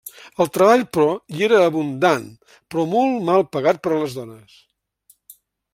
[0.43, 4.61] El treball, però, hi era abundant però molt mal pagat per a les dones.